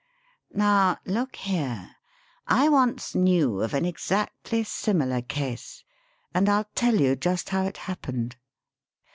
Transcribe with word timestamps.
Now, 0.51 0.97
look 1.05 1.35
here! 1.35 1.91
I 2.47 2.69
once 2.69 3.13
knew 3.13 3.61
of 3.61 3.75
an 3.75 3.85
exactly 3.85 4.63
similar 4.63 5.21
case 5.21 5.83
and 6.33 6.49
I'll 6.49 6.65
tell 6.73 6.99
you 6.99 7.15
just 7.15 7.49
how 7.49 7.67
it 7.67 7.77
happened. 7.77 8.35